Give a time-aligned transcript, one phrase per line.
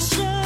[0.00, 0.41] Sẽ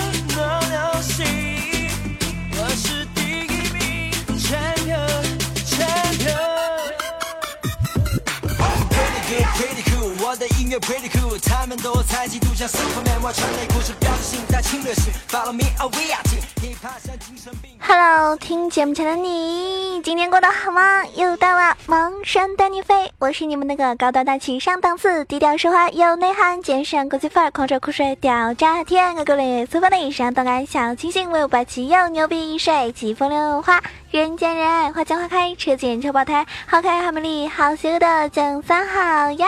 [17.78, 21.04] Hello，听节目前的你，今天过得好吗？
[21.14, 33.80] 又到了萌生带你飞，我是你们那个高端大气上档次、低调奢华有内涵、健身国际范儿、狂拽酷帅屌炸天、个个类粗放的上动感小清新、威武霸气又牛逼、帅气风流花、
[34.10, 39.46] 人见人爱、花见花开、车见车爆胎、好可爱好美丽好邪恶的蒋三好呀！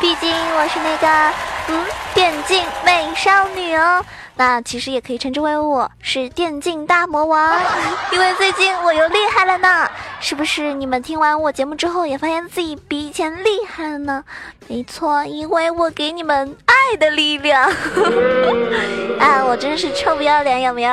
[0.00, 1.34] 毕竟我是那个
[1.68, 4.04] 嗯电竞美少女哦。
[4.36, 7.60] 那其实也可以称之为我是电竞大魔王，
[8.10, 9.86] 因为最近我又厉害了呢。
[10.18, 14.24] 是不是你们听完我节目之后也发现自己比以前厉害了呢？
[14.66, 17.64] 没错，因为我给你们爱的力量。
[19.20, 20.92] 啊，我真是臭不要脸，有没有？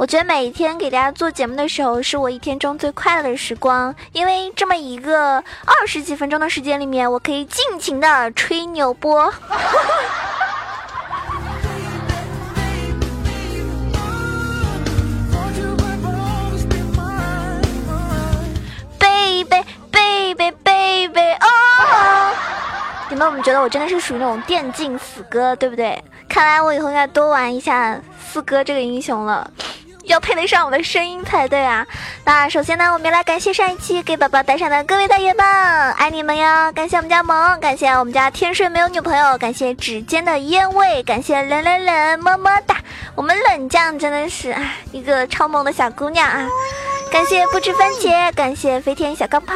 [0.00, 5.34] 我觉得每一天给大家做节目的时候，是我一天中最快乐的时光，因为这么一个
[5.66, 9.30] 二十几分钟的时间里面，我可以尽情的吹牛波。
[18.98, 21.36] 贝贝贝贝贝贝！
[23.10, 26.02] 你们有没有觉得我真的是属于那种电竞死哥，对不对？
[26.26, 29.50] 看来我以后应该多玩一下四哥这个英雄了。
[30.04, 31.86] 要配得上我的声音才对啊！
[32.24, 35.44] 那首先呢，我们来感谢上一期给宝宝带上的各位大爷们，
[35.92, 36.72] 爱你们哟！
[36.72, 42.76] 感谢我们家萌，感谢我们家天顺没有女朋友，感谢指尖的烟味，感谢冷冷冷么么哒！
[43.14, 46.48] 我们冷酱真的是啊一个超萌的小姑娘啊！
[47.10, 49.54] 感谢不吃番茄，感谢飞天小钢炮。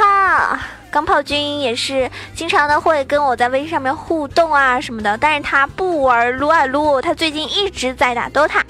[0.91, 8.61] 钢炮君也是经常的会跟我在微信上面互动啊什么的，但是他不玩撸啊撸，他最近一直在打 DOTA。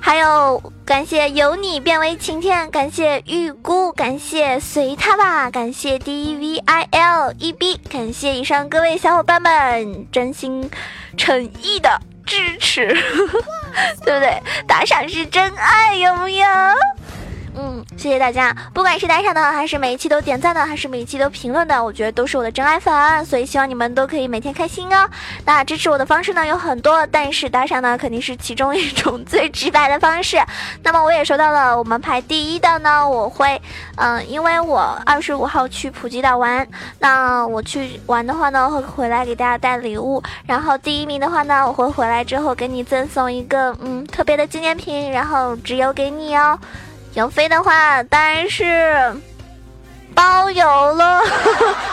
[0.00, 10.70] 还有感谢由你变为晴天，感谢预估，感谢随他吧，感谢 D V I L E B，感谢以上各位小伙伴们真心
[11.16, 12.88] 诚意的支持，
[14.04, 14.42] 对不对？
[14.66, 16.46] 打赏是真爱，有没有？
[17.62, 25.06] 嗯，谢谢大家，不管是打赏的，还是每一期都点赞的，还是每一期都评论的，我觉得都是我的真爱粉，所以希望你们都可以每天开心哦。
[25.44, 30.38] 那支持我的方式呢有很多，但是打赏呢肯定是其中一种最直白的方式。
[30.82, 33.60] 那么我也收到了，我们排第一的呢，我会，
[33.96, 36.66] 嗯，因为我二十五号去普吉岛玩，
[37.00, 40.22] 那我去玩的话呢，会回来给大家带礼物。
[40.46, 46.58] 然后第一名的话呢，我会回来之后给你赠送一个嗯特别的纪念品，然后只有给你哦。
[47.14, 49.12] 要飞的话，当然是
[50.14, 51.20] 包邮了。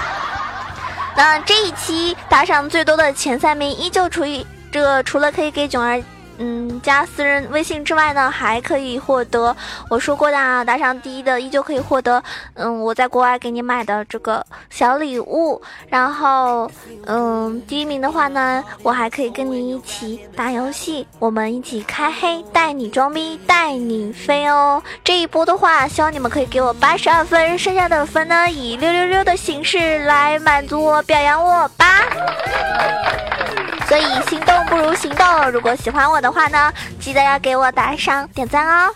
[1.16, 6.02] 那这一期打赏最多的前三名，依旧处于这，除了可以给囧儿。
[6.38, 9.56] 嗯，加私人微信之外呢，还可以获得
[9.90, 12.22] 我说过的啊，打赏第一的依旧可以获得，
[12.54, 15.62] 嗯，我在国外给你买的这个小礼物。
[15.90, 16.70] 然后，
[17.06, 24.82] 嗯，第一名的话呢，我还可以跟你一起打游戏，我们一起开黑，带你装逼，带你飞哦。
[25.04, 32.04] 这一波的话，希望你们可以给我八十二分，剩下的分呢，以六六六的形式来满足我，表扬我吧。
[33.88, 38.94] 所以心动不如行动，如果喜欢我的话呢，记得要给我打赏点赞哦。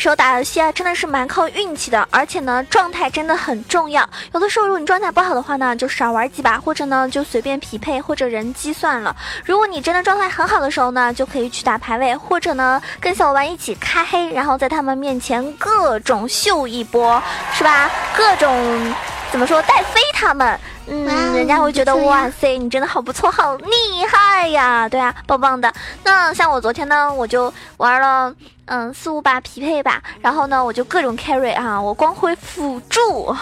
[0.00, 4.08] 的时候打游戏啊，真的是蛮靠运气的，而且呢，状态真的很重要。
[4.32, 9.14] 有的时候，如果你状态不好的话呢，就少玩几把，或者呢，就随便匹配或者人机算了。
[9.44, 17.22] 如果你真的状态很好的时候呢，就可以去打排位，或者呢，跟小伙伴一起开黑，然后在他们面前各种秀一波，
[17.52, 17.90] 是吧？
[18.16, 18.94] 各种
[19.30, 20.58] 怎么说带飞他们。
[20.86, 21.06] 嗯，
[21.36, 24.88] 人家会觉得哇塞，你真的好不错，好厉害呀！
[24.88, 25.72] 对啊，棒棒的。
[26.02, 28.34] 那像我昨天呢，我就玩了
[28.64, 33.34] 嗯四五把匹配吧，然后呢，我就各种 carry 啊，我光辉辅助，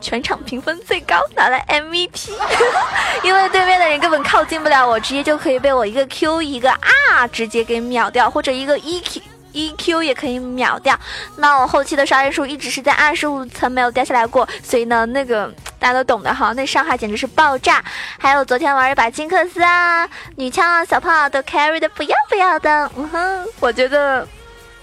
[0.00, 2.30] 全场评分最高，拿了 MVP。
[3.22, 9.20] 因为对面的人根本靠近不了我，直接就可以被我一个 Q 一个 R 直接给秒掉，或者一个 EQ
[9.52, 10.98] EQ 也可以秒掉。
[11.36, 15.52] 那我后期的杀人数一直是在二十五层没有掉下来过，所以呢，那个。
[15.82, 17.82] 大家都懂的哈，那伤害简直是爆炸。
[18.16, 22.88] 还有昨天玩一把金克斯啊，女枪啊，小炮啊都 carry 的不要不要的。
[22.96, 24.24] 嗯哼，我觉得，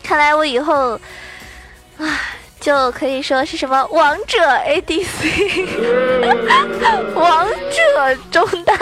[0.04, 1.00] 看来我以后
[2.00, 2.19] 啊，
[2.60, 4.38] 就可以说是什么王者
[4.68, 5.69] ADC，
[7.16, 8.77] 王者中单，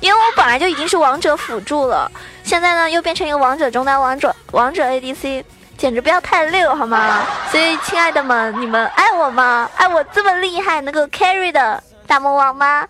[0.00, 2.12] 因为我本来就已经是王者辅助了，
[2.50, 5.44] 现在呢又变成一个王者中单，王者王者 ADC，
[5.78, 7.24] 简直不要太溜好吗？
[7.48, 9.70] 所以亲爱的们，你们爱我吗？
[9.76, 12.88] 爱我这么厉害能够 carry 的大魔王吗？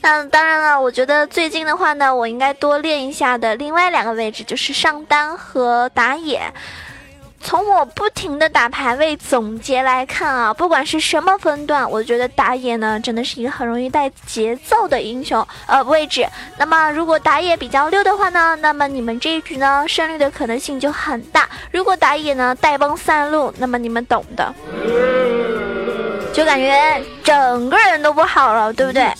[0.00, 6.52] 那当然了，我觉得最近的话呢，我应该多练一下的另外两个位置就是上单和打野。
[7.42, 16.26] 从我不停的打排位总结来看啊，不管是什么分段，我觉得打野呢真的是一个很容易带节奏的英雄呃位置。
[16.58, 21.48] 那么如果打野比较溜的话呢，那么你们这一局呢胜率的可能性就很大。
[21.72, 24.54] 如果打野呢带崩散路，那么你们懂的，
[26.32, 29.10] 就感觉整个人都不好了，对不对？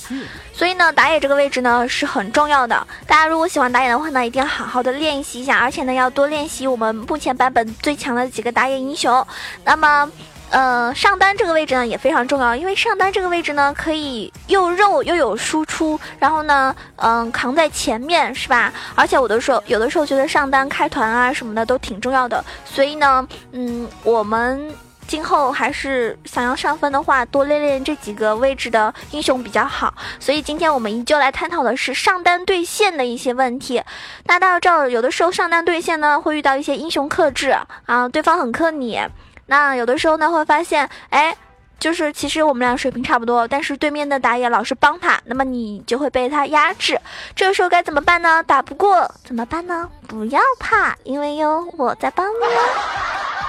[0.60, 2.86] 所以呢，打野这个位置呢是很重要的。
[3.06, 9.26] 大家如果喜欢打野的话呢，一定要好好的练习一下，而且呢要多练习我们目前版本最强的几个打野英雄。
[9.64, 10.12] 那么，
[10.50, 18.70] 呃，上单这个位置呢也非常重要，因为上单这个位置呢可以又肉又有输出，然后呢，嗯，扛在前面是吧？
[18.94, 22.44] 而且有的时候，有的时候觉得上单开团啊什么的都挺重要的。
[22.66, 24.70] 所以呢，嗯，我们。
[25.10, 29.92] 今后还是想要上分的话，多练练这几个位置的英雄比较好。
[30.20, 33.82] 所以今天我们依旧来探讨的是上单对线的一些问题。
[34.26, 37.52] 那大家知道，有的时候上单对线呢，会遇到一些英雄克制
[37.86, 39.00] 啊，对方很克你。
[39.46, 41.36] 那有的时候呢，会发现，哎，
[41.80, 46.96] 就是其实我们俩水平差不多，但是对面的打野老是帮他，那么你就会被他压制。
[47.34, 48.40] 这个时候该怎么办呢？
[48.44, 49.90] 打不过怎么办呢？
[50.06, 53.39] 不要怕，因为有我在帮你哦。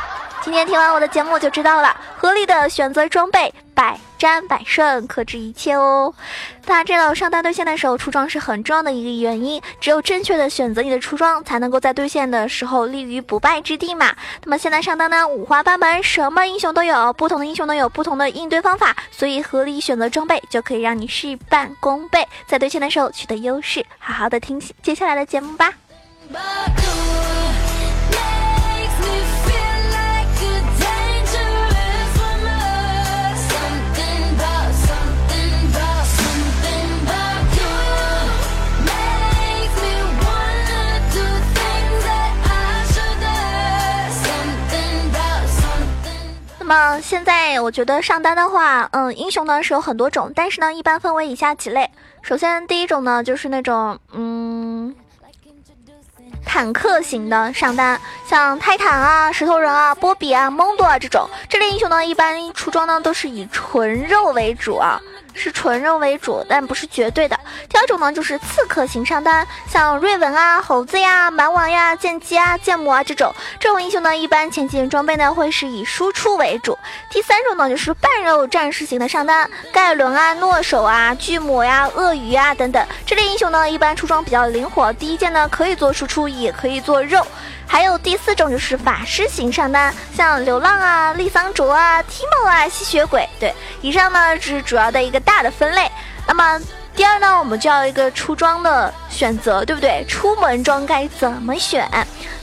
[0.43, 6.11] 今天听完我的节目就知道了，合理的选择装备，百战百胜，克制一切哦。
[6.65, 14.15] 大家知道上单对线的时候出装是很重要的一个原因，只有正确的选择你的出装，才能够在对线的时候立于不败之地嘛。
[14.43, 23.85] 那么现在上单呢，五花八门，什么英雄都有，不同的英雄都有不同的应对方法，所以合理选择装备就可以让你事半功倍，在对线的时候取得优势。
[23.99, 25.71] 好好的听接下来的节目吧。
[46.73, 51.91] 嗯，现在我觉得上单的话，嗯，英雄呢是有很多种，但是呢，一般分为以下几类。
[52.21, 54.95] 首先，第一种呢就是那种，嗯，
[56.45, 64.97] 坦克型的上单，像泰坦啊、石头人啊、波比啊、蒙多啊这种，这类英雄呢，一般出装呢都是以纯肉为主啊。
[65.33, 67.39] 是纯肉为主，但不是绝对的。
[67.69, 76.77] 第二种呢，就是刺客型上单，像瑞文啊、猴子呀、蛮王呀、剑姬啊、剑魔啊这种，这种英雄呢，一般前期装备呢会是以输出为主。
[77.09, 87.25] 第三种呢，就是半肉战士型的上单，盖伦啊、诺手啊、巨魔呀、鳄鱼啊等等，这类英雄呢，一般出装比较灵活，第一件呢可以做输出，也可以做肉。
[87.71, 93.25] 还有第四种就是法师型上单，像流浪啊、丽桑卓啊、提莫啊、吸血鬼。
[93.39, 95.89] 对，以上呢是主要的一个大的分类。
[96.27, 96.59] 那么。
[96.93, 100.03] 第二呢，我们就要一个出装的选择，对不对？
[100.07, 101.87] 出门装该怎么选？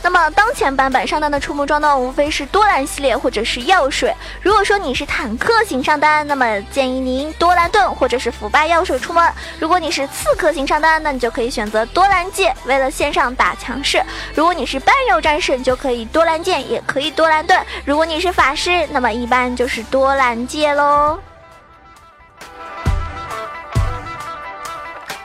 [0.00, 4.14] 那么当前版本上单的出门装呢，无非是多兰系列或者是药水。
[4.40, 14.00] 如果说你是坦克型上单，那么建议您多兰盾或者是腐败药水出门；如果你是刺客型上单，那你就可以选择多兰戒，为了线上打强势；
[14.32, 21.18] 如果你是半肉战士，你就可以多兰剑，也可以多兰盾；如果你是法师，那么一般就是多兰戒喽。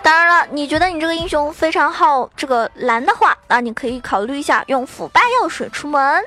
[0.04, 6.22] 当然了，你觉得你这个英雄非常好这个蓝的话，那你可以考虑一下用腐败药水出门。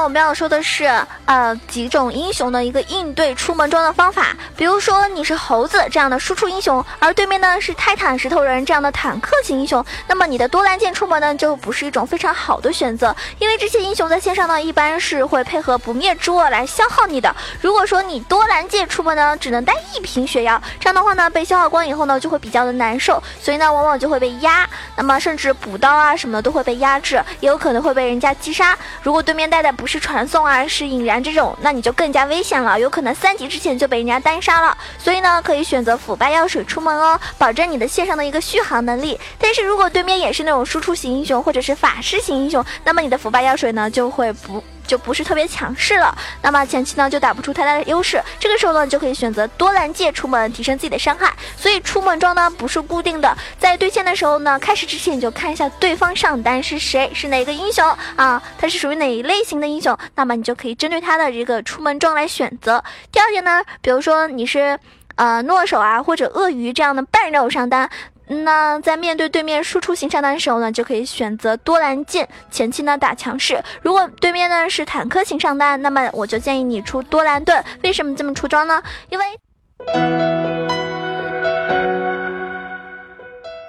[0.00, 0.88] 我们要说的是，
[1.28, 4.34] 呃，几种英雄的一个应对出门装的方法。
[4.56, 17.36] 比如说你是猴子这样的输出英雄，而对面呢是泰坦石头人这样的坦克型英雄，那么你的多兰剑出门呢就不是一种非常好的选择，因为这些英雄在线上呢一般是会配合不灭之握来消耗你的。
[17.60, 24.66] 如果说你多兰剑出门呢，只能带一瓶血药，这样的话呢被消耗光以后呢就会比较的难受，所以呢往往就会被压，
[24.96, 28.74] 那么甚至补刀啊什么的都会被压制，也有可能会被人家击杀。
[29.02, 34.76] 如果对面带的不是传送啊，是引燃这种，那你就更加危险了，有可能三级之前就被人家单杀了。
[34.98, 39.18] 所以呢，可以选择腐败药水出门哦，保证你的线上的一个续航能力。
[39.38, 48.20] 但是如果对面也是那种输出型英雄或者是法师型英雄，那么你的腐败药水呢就会不就不是特别强势了，那么前期呢就打不出太大的优势。
[48.40, 51.32] 这个时候呢，就可以选择多兰戒出门，提升自己的伤害。
[51.56, 62.82] 所以出门装呢不是固定的，在对线的时候呢，开始之前你就看一下对方上单是谁，是哪个英雄啊，他是属于哪一类型的英雄，那么你就可以针对他的这个出门装来选择。
[63.12, 64.78] 第二点呢，比如说你是
[65.16, 67.88] 呃诺手啊或者鳄鱼这样的半肉上单。
[68.28, 73.62] 那在面对对面输出型上单的时候呢，就可以选择多兰剑，前期呢打强势。
[73.80, 77.64] 如果对面呢是坦克型上单，那么我就建议你出多兰盾。
[77.82, 78.82] 为什么这么出装呢？
[79.08, 79.24] 因为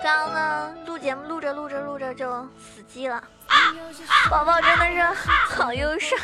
[0.04, 3.24] 刚刚呢录节目录着录着录着就死机了，
[4.30, 5.01] 宝宝真的是
[5.48, 6.18] 好忧伤。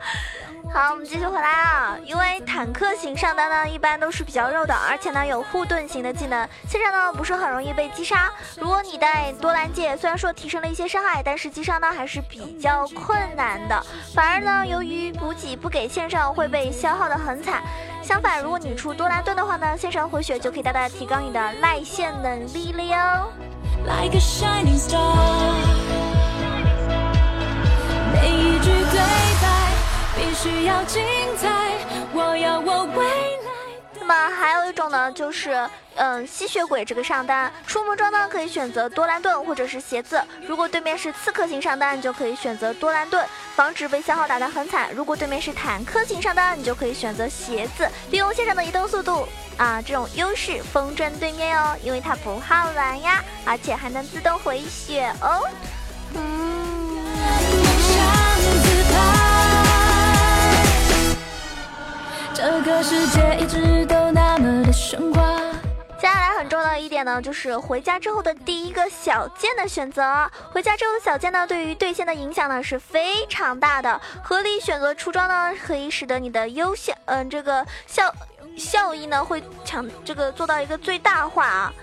[0.72, 1.96] 好，我们继续回来啊！
[2.04, 8.30] 因为坦克型上单呢，一般都是比较肉的，而且呢有护盾型的技能，线上呢不是很容易被击杀。
[8.60, 13.82] 如果你带多兰戒，虽然说提升了一些伤害，但是击杀呢还是比较困难的。
[14.14, 17.62] 反而呢，由于补给不给线上，会被消耗的很惨。
[18.02, 23.32] 相反，如果你出多兰盾的话呢，线上回血就可以大大提高你的赖线能力了哟。
[28.12, 29.27] 每一句对。
[30.28, 31.02] 必须要精
[31.38, 31.48] 彩，
[32.12, 33.50] 我要我未来。
[33.98, 40.22] 那么还有一种呢，就是嗯吸血鬼这个上单出门装呢，可以选择多兰盾或者是鞋子。
[40.46, 44.90] 如果对面是刺客型上单，你就可以选择多兰盾，防止被消耗打得很惨。
[44.94, 55.48] 如果对面是坦克型上单，你就可以选择鞋子，利用线上的移动速度啊这种优势封镇对面哦，因为它不耗蓝呀，而且还能自动回血哦。
[56.14, 56.57] 嗯。
[62.40, 65.40] 这个世界一直都那么的喧哗。
[65.98, 70.30] 接下来很重要的一点呢，就是回家之后的第一个小件的选择。
[70.52, 74.00] 回家之后的小件呢，对于对线的影响呢是非常大的。
[74.22, 78.14] 合理选择出装呢，可以使得你的优效，嗯，这个效
[78.56, 81.74] 效益呢会强，这个做到一个最大化啊。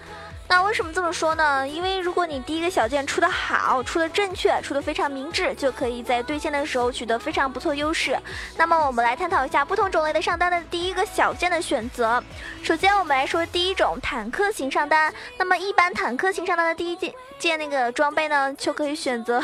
[0.48, 1.68] 那为什么这么说呢？
[1.68, 8.16] 因为如果你第一个小件出的好，出的正确，出的非常明智，就可以在对线的时候取得非常不错优势。
[8.56, 12.24] 那么我们来探讨一下不同种类的上单的第一个小件的选择。
[12.62, 15.12] 首先我们来说第一种坦克型上单。
[15.38, 19.44] 那么一般坦克型上单的第一件件那个装备呢，就可以选择，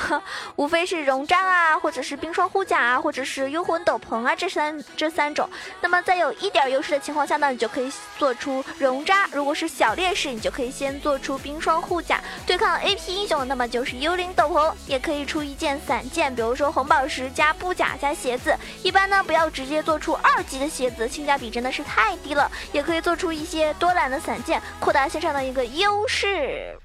[0.55, 5.49] 无非是熔渣啊，或者是冰霜护甲啊，或者是幽魂斗篷啊，这三这三种。
[5.81, 9.27] 那么在有一点优势的情况下呢，你就可以做出熔渣。
[9.33, 10.90] 如果是小劣势，你就可以先。
[10.99, 18.55] 做出冰霜护甲对抗 A P 英雄，那么就是幽灵斗篷，也可以出一件散件，比如说红宝石加布甲加鞋子。
[18.83, 22.51] 一般呢，不要直接做出二级的鞋子，性价比真的是太低了。
[22.71, 26.77] 也可以做出一些多蓝的散件，扩大线上的一个优势。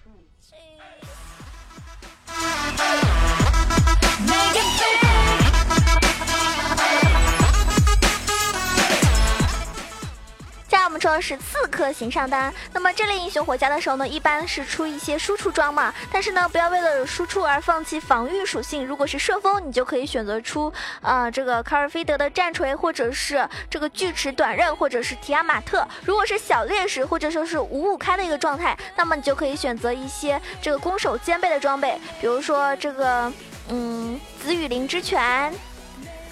[10.96, 15.92] 们说的是刺客型上单，那么这类英雄回家的时候呢，一般是出一些输出装嘛。
[16.10, 18.84] 但是呢，不要为了输出而放弃防御属性。
[18.86, 20.72] 如果是顺风，你就可以选择出
[21.02, 25.86] 啊 这个卡尔菲德的战锤，或者是这个锯齿短刃，或者是提亚马特。
[26.02, 33.30] 如果是小劣势，或者说是五五开的一个状态，那么你就可以选择一些这个攻守兼备的装备，比如说这个
[33.68, 35.52] 嗯紫雨灵之拳。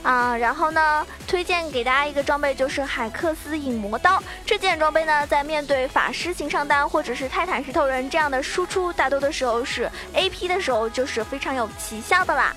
[0.04, 4.22] 啊，然后呢，推荐给大家一个装备，就是海克斯影魔刀。
[4.44, 12.54] 这件装备呢，在面对法师型上单或者是泰坦石头人这样的输出大多的时候，是 A P 的时候，就是非常有奇效的啦。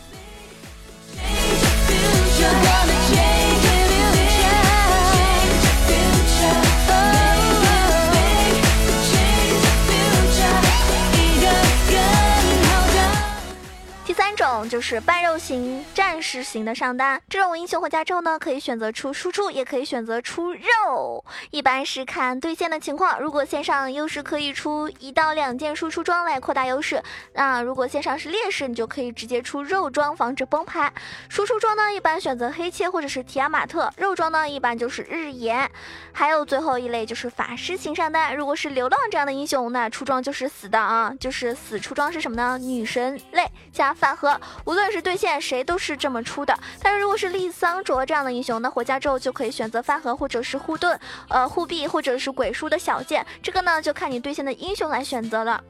[14.17, 23.21] 三种就是半肉型战士型的上单，这种英雄回家之后呢，可以选择出输出，也可以选择出肉，一般是看对线的情况。
[23.21, 26.97] 如果线上优势，可以出一到两件输出装来扩大优势；
[27.33, 30.91] 那如果线上是劣势，你就可以直接出肉装，防止崩盘。
[31.29, 35.69] 输出装呢，一般选择黑切或者是提亚马特；肉装呢，一般就是日炎。
[36.11, 42.57] 还有最后一类就是法师型上单，如果是流浪这样的英雄，那出装就是死的啊，就是死出装是什么呢？
[42.57, 44.39] 女神类加饭盒。
[44.63, 50.97] 无论是对线谁都是这么出的，但是如果是丽桑卓这样的英雄，那回家之后就可以选择饭盒或者是护盾，
[51.27, 55.61] 呃护臂或者是鬼书的小剑，这个呢就看你对线的英雄来选择了。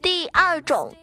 [0.00, 0.94] 第二种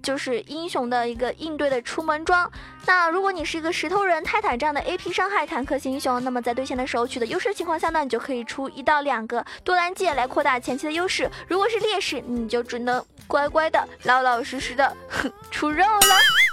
[0.00, 2.48] 就是英雄的一个应对的出门装，
[2.86, 11.28] 那如果你是一个石头人、泰坦这样的 AP 伤害坦克型英雄，那么在对线的时候取得优势情况下呢，你就可以出一到两个多兰戒来扩大前期的优势。
[11.48, 14.96] 如果是劣势，你就只能乖乖的、老老实实的
[15.50, 16.45] 出肉了。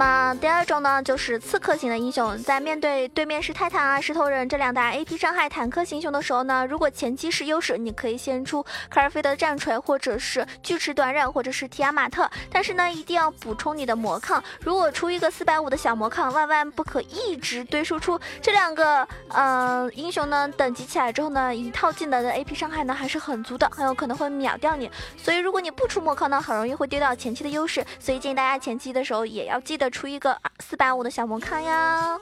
[0.00, 12.30] 那第二种呢就是刺客型的英雄，在面对对面是泰坦啊、石头人这两大 AP 伤害坦克型英雄的时候呢，如果前期是优势，你可以先出卡尔菲德战锤，或者是锯齿短刃，或者是提亚马特。
[12.50, 14.42] 但是呢，一定要补充你的魔抗。
[14.62, 18.18] 如果出一个四百五的小魔抗，万万不可一直堆输出。
[18.40, 24.90] 这两个呃英雄呢，等级起来之后呢，一套技能的 AP 伤害呢还是很足的，很有可能会秒掉你。
[25.18, 27.84] 所以如果你不出魔抗呢，很容易会丢掉前期的优势。
[27.98, 32.18] 所以建议大家前期的时候也要记得出一个四百五的小魔抗呀。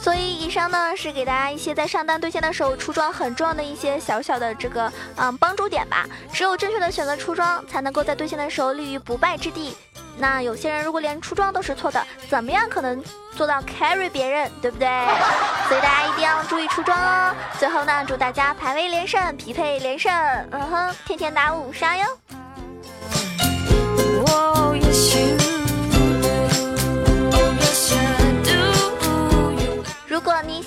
[0.00, 6.06] 所以以上呢是给大家一些在上单对线的时候出装很重要的一些小小的这个嗯帮助点吧。
[6.32, 9.74] 只有正确的选择出装，才能够在对线的时候立于不败之地。
[10.18, 13.02] 那有些人如果连出装都是错的，怎么样可能
[13.36, 14.88] 做到 carry 别人，对不对？
[15.68, 17.34] 所以大家一定要注意出装哦。
[17.58, 20.12] 最后呢，祝大家排位连胜，匹配连胜，
[20.50, 22.04] 嗯哼，天天打五杀哟。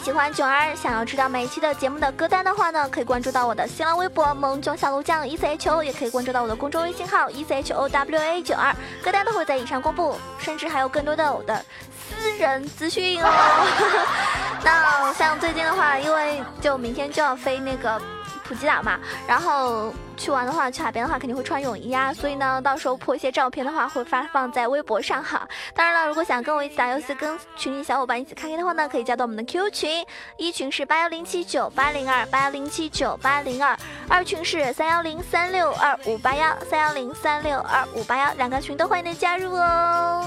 [0.06, 8.72] 喜欢囧儿，想要知道每一期的节目的歌单的话呢，可以关注到我的新浪微博“萌囧小鹿酱 E C H O”，也可以关注到我的公众微信号 “E C H O W A 九二”，
[9.04, 11.60] 歌单都会在以上公布，甚至还有更多的我的
[11.90, 13.28] 私人资讯哦。
[14.64, 18.00] 那像最近的话，因为就明天就要飞那个。
[18.48, 25.48] 普吉岛嘛，然后去玩的话，去海边的话肯定会穿泳衣啊，所以呢，到时候拍一些照片的话会发放在微博上哈。
[25.74, 30.06] 当然了，如果想跟我一起打游戏，跟群里小伙伴一起开黑的话呢，可以加到我们的 QQ 群，
[30.38, 33.76] 一群是八幺零七九八零二八幺零七九八零二，
[34.08, 40.24] 二群是三幺零三六二五八幺三幺零三六二五八幺，两个群都欢迎你加入哦。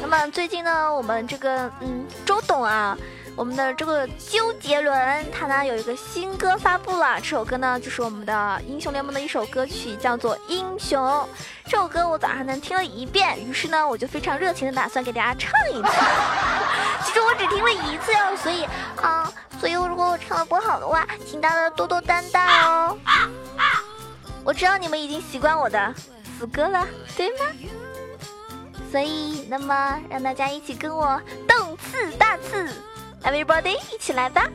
[0.00, 2.96] 那么最近呢，我们这个嗯周董啊。
[3.36, 7.18] 我们的这个周杰伦，他呢有一个新歌发布了。
[7.20, 11.02] 这首歌呢就是我们的英雄联盟的一首歌曲，叫做《英雄》。
[11.64, 15.88] 这首歌我早上呢听了一遍，于是呢我就非常热情的打算给大家唱一次。
[17.06, 18.64] 其实我只听了一次哦，所以
[19.00, 22.96] 啊，所以如果我唱的不好的话，请大家多多担待哦。
[24.44, 25.94] 我知道你们已经习惯我的
[26.38, 27.46] 死歌了，对吗？
[28.90, 32.68] 所以，那么让大家一起跟我动次大次。
[33.22, 34.48] Everybody，一起来吧！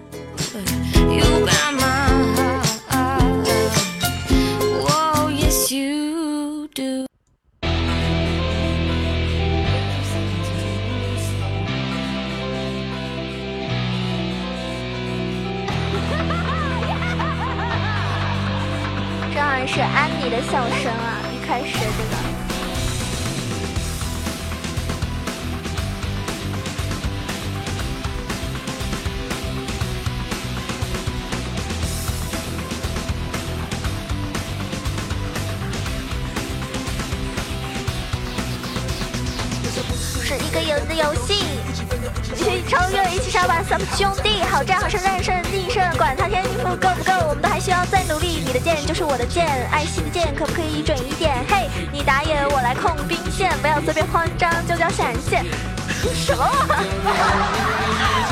[19.33, 21.21] 这好像是安妮的笑声啊！
[21.31, 22.34] 一开始这个。
[43.45, 48.43] 越，一起杀吧，Sub 兄弟，好战好胜战胜逆胜，管他天赋够不够，我们都还需要再努力。
[48.45, 51.45] 你的剑就是我的剑，爱惜的剑可不可以准一点？
[51.47, 55.45] 嘿，你打野，我来控兵线，不要随便慌张，就叫闪现。
[56.13, 56.45] 什么？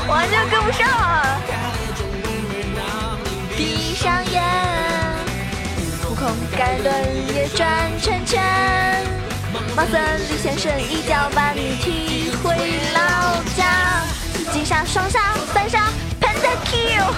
[0.07, 0.87] 完全跟不上。
[3.55, 4.43] 闭上眼，
[6.09, 6.93] 悟空盖伦
[7.33, 7.67] 也转
[7.99, 8.41] 圈圈。
[9.75, 12.55] 马森李先生一脚把你踢回
[12.93, 13.12] 来，
[14.63, 15.19] 杀双杀
[15.53, 15.89] 三杀
[16.21, 17.05] pentakill。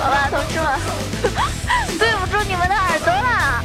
[0.00, 0.80] 好吧，同志们，
[1.98, 3.62] 对不住你们的耳朵了。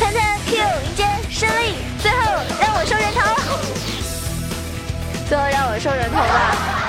[0.00, 2.16] pentakill 迎接胜利，最后
[2.60, 3.20] 让我收人头，
[5.28, 6.85] 最后让我收人头吧。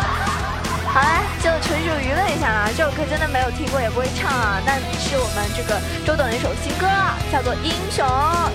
[0.98, 2.70] 好啦，就纯属娱乐一下啦。
[2.76, 4.60] 这首歌真的没有听过，也不会唱啊。
[4.66, 6.88] 那是我们这个周董的一首新歌，
[7.32, 8.04] 叫做《英雄》。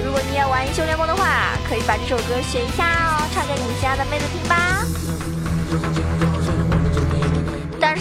[0.04, 4.82] 如果你也玩英雄联盟的话，可以把这首歌学一下哦，唱给你心爱的妹子听吧。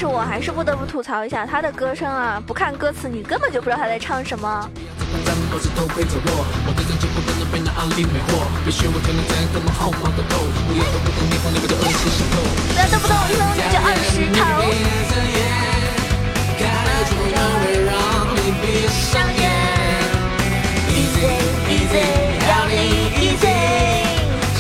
[0.01, 4.67] 是我还是不得不吐槽一下他的歌声啊，不看歌词，你根本就不知道他在唱什么。
[4.97, 5.19] 那
[12.89, 14.41] 动不动一封就二十头。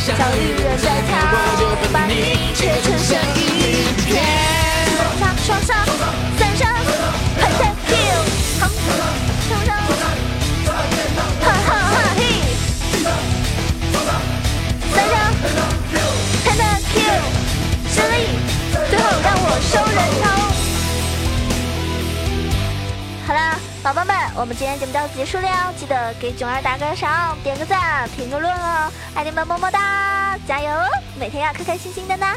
[0.05, 1.09] 小绿人在跳，
[1.91, 2.13] 把你
[2.53, 2.95] 切成
[24.61, 30.69] 今天节目到此结束了，记得给囧儿打个赏，点个赞，评个论哦，爱你们么么哒，加油，
[31.19, 32.27] 每天要开开心心的呢。